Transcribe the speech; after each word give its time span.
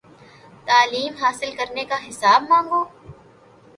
تعلیم 0.67 1.13
حاصل 1.21 1.55
کرنے 1.57 1.83
کا 1.85 1.95
حساب 2.07 2.49
مانگو 2.49 2.83